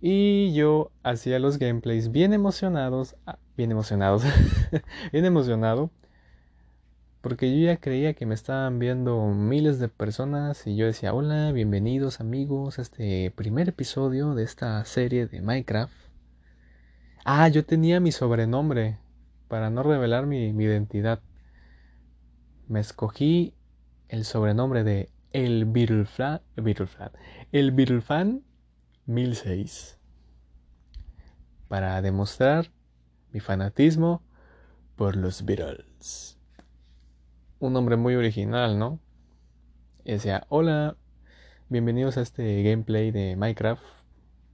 Y 0.00 0.52
yo 0.54 0.90
hacía 1.04 1.38
los 1.38 1.60
gameplays 1.60 2.10
bien 2.10 2.32
emocionados, 2.32 3.14
ah, 3.26 3.38
bien 3.56 3.70
emocionados, 3.70 4.24
bien 5.12 5.24
emocionado, 5.24 5.92
porque 7.20 7.50
yo 7.50 7.66
ya 7.66 7.78
creía 7.78 8.14
que 8.14 8.26
me 8.26 8.34
estaban 8.34 8.78
viendo 8.78 9.26
miles 9.26 9.78
de 9.78 9.88
personas 9.88 10.66
y 10.66 10.76
yo 10.76 10.86
decía, 10.86 11.12
hola, 11.12 11.52
bienvenidos 11.52 12.20
amigos 12.20 12.78
a 12.78 12.82
este 12.82 13.30
primer 13.32 13.68
episodio 13.68 14.34
de 14.34 14.44
esta 14.44 14.84
serie 14.84 15.26
de 15.26 15.42
Minecraft. 15.42 15.92
Ah, 17.24 17.48
yo 17.48 17.64
tenía 17.64 18.00
mi 18.00 18.12
sobrenombre 18.12 18.98
para 19.48 19.70
no 19.70 19.82
revelar 19.82 20.26
mi, 20.26 20.48
identidad. 20.48 21.20
Me 22.68 22.80
escogí 22.80 23.54
el 24.08 24.24
sobrenombre 24.24 24.84
de 24.84 25.10
El 25.32 25.64
Beatlefan, 25.64 26.40
El 27.52 27.72
Beatlefan 27.72 28.42
1006 29.06 29.98
para 31.68 32.00
demostrar 32.00 32.70
mi 33.32 33.40
fanatismo 33.40 34.22
por 34.96 35.16
los 35.16 35.44
Beatles. 35.44 36.37
Un 37.60 37.72
nombre 37.72 37.96
muy 37.96 38.14
original, 38.14 38.78
¿no? 38.78 39.00
Y 40.04 40.12
decía, 40.12 40.46
hola, 40.48 40.96
bienvenidos 41.68 42.16
a 42.16 42.22
este 42.22 42.62
gameplay 42.62 43.10
de 43.10 43.36
Minecraft, 43.36 43.82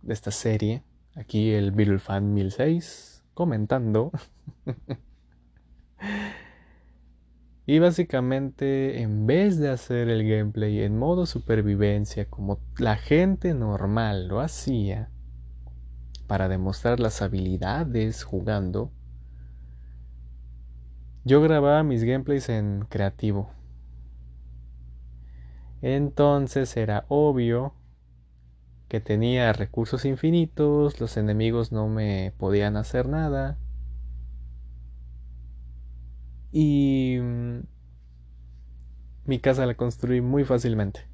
de 0.03 0.15
esta 0.15 0.31
serie 0.31 0.83
Aquí 1.17 1.53
el 1.53 1.71
Beatlefan 1.71 2.35
1006 2.35 3.23
comentando. 3.35 4.11
y 7.67 7.79
básicamente 7.79 9.01
en 9.01 9.27
vez 9.27 9.59
de 9.59 9.71
hacer 9.71 10.09
el 10.09 10.29
gameplay 10.29 10.83
en 10.83 10.99
modo 10.99 11.27
supervivencia 11.27 12.29
como 12.29 12.59
la 12.79 12.97
gente 12.97 13.55
normal 13.55 14.27
lo 14.27 14.41
hacía, 14.41 15.09
para 16.27 16.49
demostrar 16.49 16.99
las 16.99 17.23
habilidades 17.23 18.25
jugando, 18.25 18.91
yo 21.25 21.41
grababa 21.41 21.83
mis 21.83 22.05
gameplays 22.05 22.49
en 22.49 22.87
creativo. 22.89 23.51
Entonces 25.81 26.77
era 26.77 27.05
obvio 27.09 27.75
que 28.89 29.01
tenía 29.01 29.53
recursos 29.53 30.05
infinitos, 30.05 31.01
los 31.01 31.17
enemigos 31.17 31.73
no 31.73 31.89
me 31.89 32.33
podían 32.39 32.77
hacer 32.77 33.09
nada. 33.09 33.59
Y 36.53 37.19
mm, 37.21 37.61
mi 39.27 39.41
casa 39.41 39.67
la 39.67 39.75
construí 39.75 40.21
muy 40.21 40.45
fácilmente. 40.45 41.09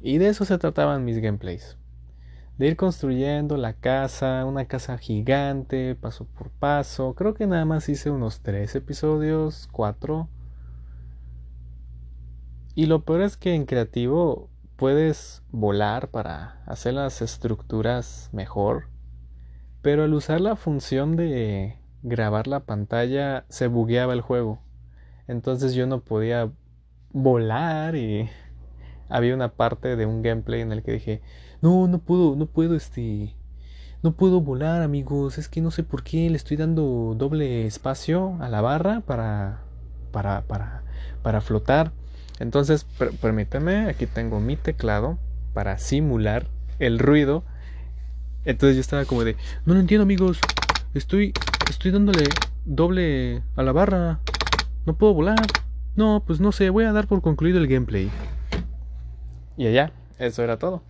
Y 0.00 0.18
de 0.18 0.28
eso 0.28 0.44
se 0.44 0.58
trataban 0.58 1.04
mis 1.04 1.18
gameplays. 1.18 1.78
De 2.62 2.68
ir 2.68 2.76
construyendo 2.76 3.56
la 3.56 3.72
casa, 3.72 4.44
una 4.44 4.66
casa 4.66 4.96
gigante, 4.96 5.96
paso 5.96 6.26
por 6.26 6.50
paso. 6.50 7.12
Creo 7.16 7.34
que 7.34 7.48
nada 7.48 7.64
más 7.64 7.88
hice 7.88 8.08
unos 8.08 8.38
tres 8.38 8.76
episodios, 8.76 9.68
cuatro. 9.72 10.28
Y 12.76 12.86
lo 12.86 13.04
peor 13.04 13.22
es 13.22 13.36
que 13.36 13.56
en 13.56 13.66
creativo 13.66 14.48
puedes 14.76 15.42
volar 15.50 16.12
para 16.12 16.62
hacer 16.66 16.94
las 16.94 17.20
estructuras 17.20 18.30
mejor. 18.32 18.84
Pero 19.80 20.04
al 20.04 20.14
usar 20.14 20.40
la 20.40 20.54
función 20.54 21.16
de 21.16 21.80
grabar 22.04 22.46
la 22.46 22.60
pantalla 22.60 23.44
se 23.48 23.66
bugueaba 23.66 24.12
el 24.12 24.20
juego. 24.20 24.60
Entonces 25.26 25.74
yo 25.74 25.88
no 25.88 26.04
podía 26.04 26.52
volar 27.10 27.96
y 27.96 28.30
había 29.08 29.34
una 29.34 29.48
parte 29.48 29.96
de 29.96 30.06
un 30.06 30.22
gameplay 30.22 30.60
en 30.60 30.70
el 30.70 30.84
que 30.84 30.92
dije, 30.92 31.22
no, 31.62 31.86
no 31.86 31.98
puedo, 31.98 32.34
no 32.36 32.46
puedo, 32.46 32.74
este, 32.74 33.34
no 34.02 34.12
puedo 34.12 34.40
volar, 34.40 34.82
amigos, 34.82 35.38
es 35.38 35.48
que 35.48 35.60
no 35.60 35.70
sé 35.70 35.84
por 35.84 36.02
qué 36.02 36.28
le 36.28 36.36
estoy 36.36 36.56
dando 36.56 37.14
doble 37.16 37.66
espacio 37.66 38.36
a 38.40 38.48
la 38.48 38.60
barra 38.60 39.00
para, 39.00 39.60
para, 40.10 40.42
para, 40.42 40.82
para 41.22 41.40
flotar. 41.40 41.92
Entonces, 42.40 42.84
permíteme, 43.20 43.88
aquí 43.88 44.06
tengo 44.06 44.40
mi 44.40 44.56
teclado 44.56 45.18
para 45.54 45.78
simular 45.78 46.48
el 46.80 46.98
ruido. 46.98 47.44
Entonces 48.44 48.74
yo 48.74 48.80
estaba 48.80 49.04
como 49.04 49.22
de, 49.22 49.36
no 49.64 49.74
lo 49.74 49.80
entiendo, 49.80 50.02
amigos, 50.02 50.40
estoy, 50.94 51.32
estoy 51.70 51.92
dándole 51.92 52.24
doble 52.64 53.44
a 53.54 53.62
la 53.62 53.70
barra, 53.70 54.18
no 54.84 54.96
puedo 54.96 55.14
volar. 55.14 55.46
No, 55.94 56.24
pues 56.26 56.40
no 56.40 56.50
sé, 56.50 56.70
voy 56.70 56.84
a 56.84 56.92
dar 56.92 57.06
por 57.06 57.22
concluido 57.22 57.58
el 57.58 57.68
gameplay. 57.68 58.10
Y 59.56 59.66
allá, 59.66 59.92
eso 60.18 60.42
era 60.42 60.58
todo. 60.58 60.82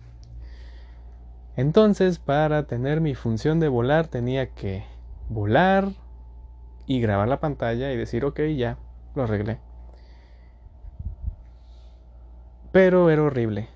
Entonces, 1.55 2.19
para 2.19 2.65
tener 2.65 2.99
mi 2.99 3.13
función 3.13 3.59
de 3.59 3.67
volar, 3.67 4.07
tenía 4.07 4.51
que 4.53 4.85
volar 5.29 5.89
y 6.87 6.99
grabar 6.99 7.27
la 7.27 7.39
pantalla 7.39 7.91
y 7.91 7.97
decir, 7.97 8.25
ok, 8.25 8.39
ya, 8.57 8.77
lo 9.15 9.23
arreglé. 9.23 9.59
Pero 12.71 13.11
era 13.11 13.21
horrible. 13.21 13.67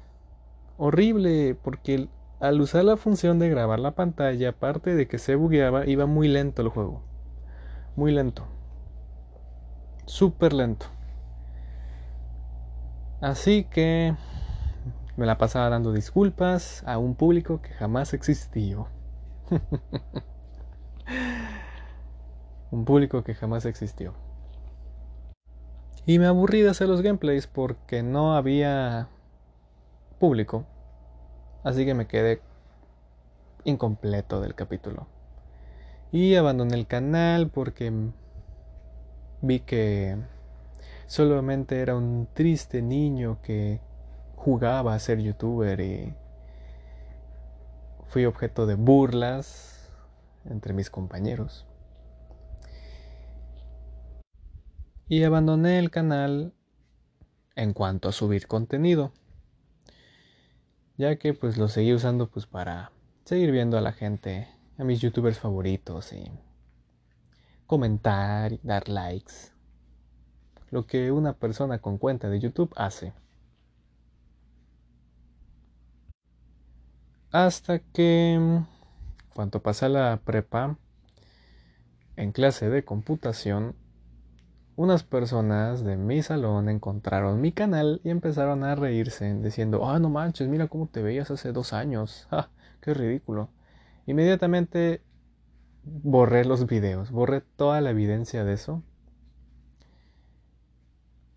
Horrible, 0.78 1.56
porque 1.62 2.10
al 2.40 2.62
usar 2.62 2.84
la 2.84 2.98
función 2.98 3.38
de 3.38 3.50
grabar 3.50 3.80
la 3.80 3.92
pantalla, 3.92 4.50
aparte 4.50 4.96
de 4.96 5.08
que 5.08 5.20
se 5.20 5.36
bugueaba, 5.36 5.86
iba 5.86 6.08
muy 6.08 6.28
lento 6.28 6.64
el 6.64 6.70
juego. 6.70 7.04
Muy 7.96 8.12
lento. 8.12 8.48
Súper 10.06 10.54
lento. 10.54 10.88
Así 13.22 13.66
que 13.66 14.16
me 15.18 15.26
la 15.26 15.38
pasaba 15.40 15.70
dando 15.70 15.92
disculpas 15.92 16.84
a 16.86 17.00
un 17.00 17.16
público 17.16 17.60
que 17.62 17.70
jamás 17.70 18.14
existió. 18.14 18.88
un 22.72 22.86
público 22.86 23.24
que 23.24 23.34
jamás 23.34 23.66
existió. 23.66 24.14
Y 26.06 26.20
me 26.20 26.28
aburrí 26.28 26.62
de 26.62 26.70
hacer 26.70 26.88
los 26.88 27.02
gameplays 27.02 27.48
porque 27.48 28.04
no 28.04 28.36
había 28.36 29.10
público. 30.20 30.65
Así 31.63 31.84
que 31.84 31.96
me 31.96 32.08
quedé 32.08 32.41
incompleto 33.63 34.39
del 34.39 34.54
capítulo. 34.54 35.08
Y 36.12 36.36
abandoné 36.36 36.76
el 36.76 36.86
canal 36.86 37.50
porque 37.50 37.91
vi 39.41 39.62
que 39.62 40.15
solamente 41.08 41.82
era 41.82 41.96
un 41.96 42.28
triste 42.34 42.84
niño 42.84 43.39
que 43.41 43.82
jugaba 44.48 44.94
a 44.94 45.00
ser 45.00 45.20
youtuber 45.20 45.78
y 45.82 46.16
fui 48.06 48.24
objeto 48.24 48.66
de 48.66 48.76
burlas 48.76 49.92
entre 50.46 50.72
mis 50.72 50.90
compañeros. 50.90 51.68
Y 55.10 55.24
abandoné 55.24 55.80
el 55.80 55.92
canal 55.92 56.54
en 57.58 57.74
cuanto 57.74 58.08
a 58.08 58.14
subir 58.14 58.48
contenido, 58.48 59.12
ya 60.98 61.18
que 61.18 61.34
pues 61.34 61.58
lo 61.58 61.68
seguí 61.68 61.94
usando 61.94 62.30
pues 62.30 62.46
para 62.46 62.94
seguir 63.26 63.52
viendo 63.52 63.78
a 63.78 63.82
la 63.82 63.92
gente, 63.92 64.48
a 64.78 64.86
mis 64.86 65.02
youtubers 65.02 65.40
favoritos 65.40 66.14
y 66.14 66.24
comentar 67.66 68.54
y 68.54 68.62
dar 68.64 68.88
likes. 68.88 69.52
Lo 70.72 70.88
que 70.88 71.12
una 71.12 71.34
persona 71.34 71.80
con 71.80 71.98
cuenta 71.98 72.30
de 72.30 72.40
YouTube 72.40 72.72
hace. 72.78 73.12
Hasta 77.32 77.80
que, 77.80 78.62
cuando 79.34 79.62
pasé 79.62 79.90
la 79.90 80.22
prepa, 80.24 80.78
en 82.16 82.32
clase 82.32 82.70
de 82.70 82.86
computación, 82.86 83.76
unas 84.78 85.04
personas 85.04 85.84
de 85.84 85.98
mi 85.98 86.22
salón 86.24 86.70
encontraron 86.70 87.42
mi 87.42 87.52
canal 87.52 88.00
y 88.06 88.12
empezaron 88.12 88.63
a 88.63 88.76
reírse, 88.76 89.34
diciendo, 89.42 89.90
ah, 89.90 90.00
no 90.00 90.10
manches, 90.10 90.48
mira 90.48 90.68
cómo 90.68 90.88
te 90.88 91.02
veías 91.02 91.30
hace 91.30 91.52
dos 91.52 91.74
años, 91.74 92.28
ah, 92.32 92.50
qué 92.82 92.94
ridículo. 92.94 93.50
Inmediatamente 94.06 95.02
borré 95.84 96.46
los 96.46 96.66
videos, 96.66 97.12
borré 97.12 97.42
toda 97.42 97.82
la 97.82 97.90
evidencia 97.90 98.46
de 98.46 98.54
eso. 98.54 98.84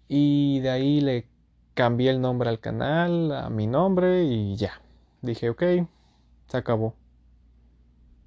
Y 0.07 0.61
de 0.61 0.70
ahí 0.70 1.00
le 1.00 1.29
cambié 1.74 2.11
el 2.11 2.20
nombre 2.20 2.48
al 2.48 2.61
canal, 2.61 3.33
a 3.33 3.50
mi 3.50 3.66
nombre 3.66 4.24
y 4.24 4.57
ya. 4.57 4.81
Dije, 5.22 5.50
ok, 5.50 5.62
se 6.46 6.56
acabó. 6.56 6.96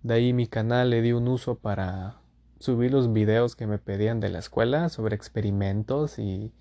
De 0.03 0.13
ahí 0.13 0.33
mi 0.33 0.47
canal 0.47 0.89
le 0.89 1.01
di 1.01 1.11
un 1.11 1.27
uso 1.27 1.57
para 1.57 2.21
subir 2.59 2.91
los 2.91 3.11
videos 3.11 3.55
que 3.55 3.67
me 3.67 3.79
pedían 3.79 4.19
de 4.19 4.29
la 4.29 4.39
escuela 4.39 4.89
sobre 4.89 5.15
experimentos 5.15 6.19
y 6.19 6.53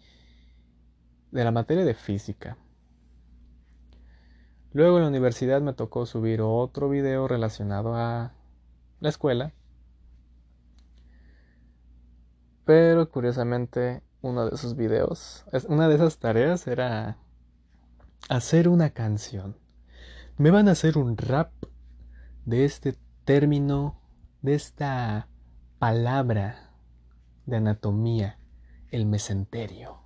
de 1.31 1.45
la 1.45 1.51
materia 1.51 1.85
de 1.85 1.95
física. 1.95 2.57
Luego 4.73 4.97
en 4.97 5.03
la 5.03 5.09
universidad 5.09 5.61
me 5.61 5.75
tocó 5.75 6.07
subir 6.07 6.40
otro 6.40 6.88
video 6.88 7.29
relacionado 7.29 7.95
a 7.95 8.33
la 9.01 9.09
escuela. 9.09 9.53
Pero 12.64 13.11
curiosamente 13.11 14.03
uno 14.23 14.47
de 14.47 14.55
esos 14.55 14.77
videos, 14.77 15.45
una 15.68 15.88
de 15.88 15.97
esas 15.97 16.18
tareas 16.18 16.66
era 16.66 17.18
hacer 18.29 18.68
una 18.68 18.90
canción 18.90 19.62
me 20.38 20.51
van 20.51 20.68
a 20.68 20.73
hacer 20.73 20.99
un 20.99 21.16
rap 21.16 21.53
de 22.45 22.64
este 22.64 22.97
término, 23.25 24.01
de 24.40 24.55
esta 24.55 25.29
palabra 25.79 26.71
de 27.47 27.57
anatomía, 27.57 28.38
el 28.90 29.07
mesenterio. 29.07 29.99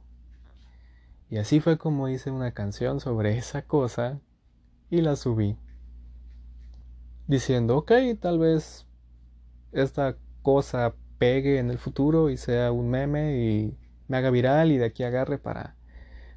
Y 1.31 1.39
así 1.39 1.61
fue 1.61 1.79
como 1.79 2.09
hice 2.09 2.31
una 2.31 2.53
canción 2.53 3.01
sobre 3.01 3.37
esa 3.39 3.63
cosa 3.63 4.21
y 4.91 5.01
la 5.01 5.17
subí. 5.17 5.59
Diciendo, 7.27 7.77
ok, 7.79 7.93
tal 8.21 8.39
vez 8.39 8.87
esta 9.73 10.17
cosa 10.43 10.95
pegue 11.19 11.59
en 11.59 11.71
el 11.71 11.79
futuro 11.79 12.31
y 12.31 12.37
sea 12.37 12.71
un 12.73 12.91
meme 12.91 13.39
y 13.39 13.77
me 14.09 14.17
haga 14.17 14.31
viral 14.31 14.71
y 14.71 14.79
de 14.79 14.85
aquí 14.87 15.03
agarre 15.03 15.39
para 15.39 15.77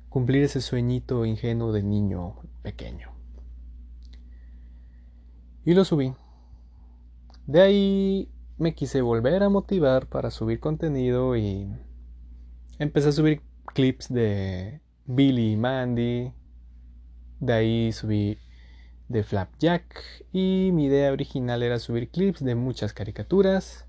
cumplir 0.10 0.44
ese 0.44 0.62
sueñito 0.62 1.26
ingenuo 1.26 1.72
de 1.72 1.84
niño 1.84 2.36
pequeño. 2.64 3.19
Y 5.66 5.74
lo 5.74 5.86
subí. 5.86 6.14
De 7.46 7.62
ahí 7.62 8.30
me 8.58 8.76
quise 8.76 9.02
volver 9.02 9.44
a 9.44 9.50
motivar 9.50 10.08
para 10.08 10.32
subir 10.32 10.60
contenido 10.60 11.36
y 11.36 11.68
empecé 12.78 13.10
a 13.10 13.14
subir 13.14 13.42
clips 13.74 14.12
de 14.14 14.82
Billy 15.06 15.54
y 15.54 15.58
Mandy. 15.58 16.34
De 17.40 17.54
ahí 17.54 17.92
subí 17.92 18.38
de 19.08 19.24
Flapjack 19.24 20.04
y 20.32 20.72
mi 20.74 20.86
idea 20.86 21.12
original 21.12 21.64
era 21.64 21.80
subir 21.80 22.10
clips 22.10 22.44
de 22.44 22.56
muchas 22.56 22.94
caricaturas 22.94 23.86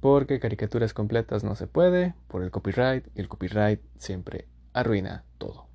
porque 0.00 0.40
caricaturas 0.40 0.94
completas 0.94 1.44
no 1.44 1.54
se 1.54 1.66
puede 1.66 2.14
por 2.28 2.42
el 2.42 2.50
copyright 2.50 3.06
y 3.14 3.20
el 3.20 3.28
copyright 3.28 3.80
siempre 3.98 4.48
arruina 4.72 5.24
todo. 5.38 5.65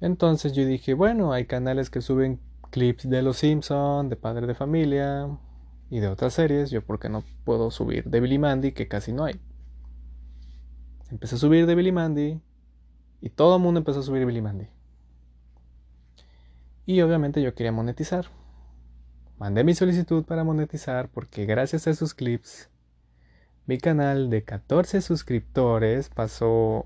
Entonces 0.00 0.52
yo 0.52 0.64
dije, 0.66 0.94
bueno, 0.94 1.32
hay 1.32 1.46
canales 1.46 1.90
que 1.90 2.00
suben 2.00 2.40
clips 2.70 3.08
de 3.08 3.22
Los 3.22 3.38
Simpson, 3.38 4.08
de 4.08 4.16
Padre 4.16 4.46
de 4.46 4.54
Familia 4.54 5.28
y 5.90 6.00
de 6.00 6.08
otras 6.08 6.34
series. 6.34 6.70
Yo 6.70 6.84
porque 6.84 7.08
no 7.08 7.24
puedo 7.44 7.70
subir 7.70 8.04
de 8.04 8.20
Billy 8.20 8.38
Mandy, 8.38 8.72
que 8.72 8.88
casi 8.88 9.12
no 9.12 9.24
hay. 9.24 9.40
Empecé 11.10 11.36
a 11.36 11.38
subir 11.38 11.66
de 11.66 11.74
Billy 11.74 11.92
Mandy 11.92 12.40
y 13.20 13.30
todo 13.30 13.56
el 13.56 13.62
mundo 13.62 13.78
empezó 13.78 14.00
a 14.00 14.02
subir 14.02 14.26
Billy 14.26 14.42
Mandy. 14.42 14.66
Y 16.86 17.00
obviamente 17.00 17.40
yo 17.40 17.54
quería 17.54 17.72
monetizar. 17.72 18.26
Mandé 19.38 19.64
mi 19.64 19.74
solicitud 19.74 20.24
para 20.24 20.44
monetizar 20.44 21.08
porque 21.08 21.46
gracias 21.46 21.86
a 21.86 21.90
esos 21.90 22.14
clips 22.14 22.68
mi 23.66 23.78
canal 23.78 24.28
de 24.28 24.44
14 24.44 25.00
suscriptores 25.00 26.10
pasó 26.10 26.84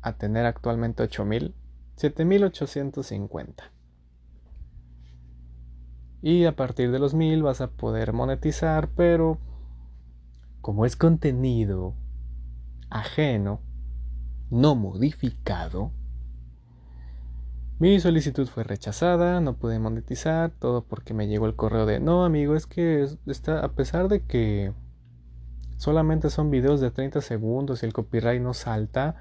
a 0.00 0.16
tener 0.16 0.46
actualmente 0.46 1.02
8000, 1.02 1.54
7850. 1.96 3.72
Y 6.22 6.44
a 6.44 6.54
partir 6.54 6.92
de 6.92 6.98
los 6.98 7.14
1000 7.14 7.42
vas 7.42 7.60
a 7.60 7.70
poder 7.70 8.12
monetizar, 8.12 8.88
pero 8.96 9.38
como 10.60 10.86
es 10.86 10.96
contenido 10.96 11.94
ajeno, 12.90 13.60
no 14.50 14.74
modificado, 14.74 15.90
mi 17.82 17.98
solicitud 17.98 18.46
fue 18.46 18.62
rechazada, 18.62 19.40
no 19.40 19.56
pude 19.56 19.80
monetizar, 19.80 20.52
todo 20.52 20.84
porque 20.84 21.14
me 21.14 21.26
llegó 21.26 21.46
el 21.46 21.56
correo 21.56 21.84
de 21.84 21.98
no 21.98 22.24
amigo, 22.24 22.54
es 22.54 22.66
que 22.66 23.04
está, 23.26 23.64
a 23.64 23.72
pesar 23.72 24.06
de 24.06 24.24
que 24.24 24.72
solamente 25.78 26.30
son 26.30 26.48
videos 26.48 26.80
de 26.80 26.92
30 26.92 27.20
segundos 27.22 27.82
y 27.82 27.86
el 27.86 27.92
copyright 27.92 28.40
no 28.40 28.54
salta, 28.54 29.16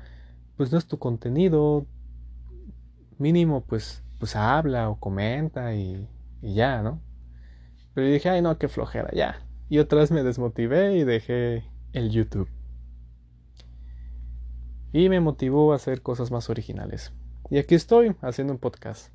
pues 0.57 0.71
no 0.71 0.77
es 0.77 0.85
tu 0.85 0.99
contenido. 0.99 1.87
Mínimo, 3.21 3.61
pues, 3.61 4.03
pues 4.17 4.35
habla 4.35 4.89
o 4.89 4.99
comenta 4.99 5.75
y, 5.75 6.09
ya, 6.41 6.81
¿no? 6.81 6.99
Pero 7.93 8.07
dije, 8.07 8.29
ay 8.29 8.41
no, 8.41 8.57
qué 8.57 8.67
flojera, 8.67 9.11
ya. 9.13 9.45
Y 9.69 9.77
otra 9.77 9.99
vez 9.99 10.09
me 10.09 10.23
desmotivé 10.23 10.97
y 10.97 11.03
dejé 11.03 11.63
el 11.93 12.09
YouTube. 12.09 12.49
Y 14.91 15.07
me 15.07 15.19
motivó 15.19 15.71
a 15.71 15.75
hacer 15.75 16.01
cosas 16.01 16.31
más 16.31 16.49
originales. 16.49 17.13
Y 17.51 17.59
aquí 17.59 17.75
estoy 17.75 18.15
haciendo 18.23 18.53
un 18.53 18.59
podcast. 18.59 19.13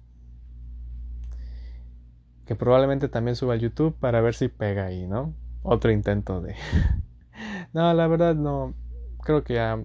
Que 2.45 2.55
probablemente 2.55 3.09
también 3.09 3.35
suba 3.35 3.55
al 3.55 3.61
YouTube 3.61 3.97
para 3.99 4.21
ver 4.21 4.37
si 4.37 4.47
pega 4.47 4.85
ahí, 4.85 5.09
¿no? 5.09 5.35
Otro 5.65 5.91
intento 5.91 6.41
de... 6.41 6.55
no, 7.73 7.93
la 7.93 8.07
verdad 8.07 8.37
no. 8.37 8.73
Creo 9.25 9.43
que 9.43 9.55
ya 9.55 9.83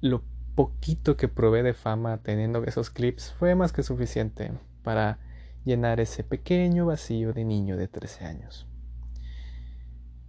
lo 0.00 0.22
poquito 0.68 1.16
que 1.16 1.28
probé 1.28 1.62
de 1.62 1.74
fama 1.74 2.18
teniendo 2.18 2.62
esos 2.64 2.90
clips 2.90 3.32
fue 3.38 3.54
más 3.54 3.72
que 3.72 3.82
suficiente 3.82 4.52
para 4.82 5.18
llenar 5.64 6.00
ese 6.00 6.24
pequeño 6.24 6.86
vacío 6.86 7.32
de 7.32 7.44
niño 7.44 7.76
de 7.76 7.88
13 7.88 8.24
años. 8.24 8.66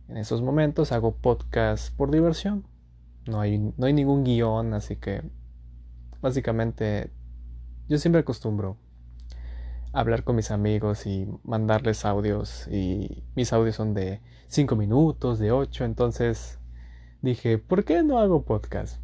En 0.08 0.18
esos 0.18 0.42
momentos 0.42 0.92
hago 0.92 1.16
podcast 1.16 1.96
por 1.96 2.12
diversión. 2.12 2.66
No 3.26 3.40
hay, 3.40 3.60
no 3.60 3.86
hay 3.86 3.94
ningún 3.94 4.24
guion, 4.24 4.74
así 4.74 4.96
que 4.96 5.22
Básicamente, 6.22 7.10
yo 7.90 7.98
siempre 7.98 8.22
acostumbro 8.22 8.78
hablar 9.92 10.24
con 10.24 10.36
mis 10.36 10.52
amigos 10.52 11.08
y 11.08 11.28
mandarles 11.44 12.06
audios 12.06 12.68
y 12.68 13.24
mis 13.36 13.52
audios 13.52 13.76
son 13.76 13.94
de 13.94 14.22
5 14.48 14.76
minutos, 14.76 15.40
de 15.40 15.52
8, 15.52 15.84
entonces 15.84 16.60
dije, 17.22 17.58
¿por 17.58 17.84
qué 17.84 18.04
no 18.04 18.20
hago 18.20 18.46
podcast? 18.46 19.02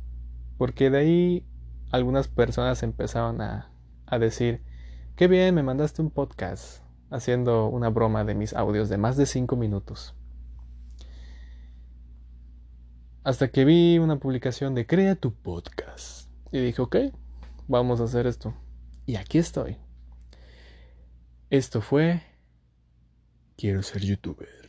Porque 0.57 0.89
de 0.89 0.97
ahí 0.97 1.47
algunas 1.91 2.27
personas 2.27 2.83
empezaron 2.83 3.41
a, 3.41 3.71
a 4.05 4.19
decir, 4.19 4.63
qué 5.15 5.27
bien, 5.27 5.55
me 5.55 5.63
mandaste 5.63 6.01
un 6.01 6.09
podcast 6.09 6.83
haciendo 7.09 7.67
una 7.67 7.89
broma 7.89 8.23
de 8.23 8.35
mis 8.35 8.53
audios 8.53 8.89
de 8.89 8.97
más 8.97 9.17
de 9.17 9.25
5 9.25 9.55
minutos. 9.55 10.15
Hasta 13.23 13.49
que 13.49 13.65
vi 13.65 13.99
una 13.99 14.19
publicación 14.19 14.73
de 14.73 14.85
Crea 14.85 15.15
tu 15.15 15.33
podcast. 15.33 16.29
Y 16.51 16.59
dije, 16.59 16.81
ok, 16.81 16.95
vamos 17.67 17.99
a 17.99 18.05
hacer 18.05 18.25
esto. 18.25 18.53
Y 19.05 19.15
aquí 19.17 19.37
estoy. 19.37 19.77
Esto 21.49 21.81
fue... 21.81 22.21
Quiero 23.57 23.81
ser 23.83 24.01
youtuber. 24.03 24.66